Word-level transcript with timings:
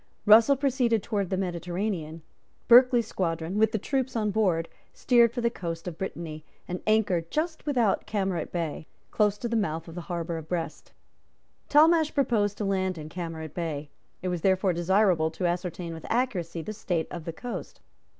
Russell 0.25 0.55
proceeded 0.55 1.03
towards 1.03 1.29
the 1.29 1.37
Mediterranean. 1.37 2.23
Berkeley's 2.67 3.05
squadron, 3.05 3.59
with 3.59 3.71
the 3.71 3.77
troops 3.77 4.15
on 4.15 4.31
board, 4.31 4.67
steered 4.95 5.31
for 5.31 5.41
the 5.41 5.51
coast 5.51 5.87
of 5.87 5.99
Brittany, 5.99 6.43
and 6.67 6.81
anchored 6.87 7.29
just 7.29 7.67
without 7.67 8.07
Camaret 8.07 8.51
Bay, 8.51 8.87
close 9.11 9.37
to 9.37 9.47
the 9.47 9.55
mouth 9.55 9.87
of 9.87 9.93
the 9.93 10.01
harbour 10.09 10.39
of 10.39 10.47
Brest. 10.49 10.91
Talmash 11.69 12.15
proposed 12.15 12.57
to 12.57 12.65
land 12.65 12.97
in 12.97 13.09
Camaret 13.09 13.53
Bay. 13.53 13.91
It 14.23 14.29
was 14.29 14.41
therefore 14.41 14.73
desirable 14.73 15.29
to 15.29 15.45
ascertain 15.45 15.93
with 15.93 16.07
accuracy 16.09 16.63
the 16.63 16.73
state 16.73 17.05
of 17.11 17.25
the 17.25 17.33
coast. 17.33 17.79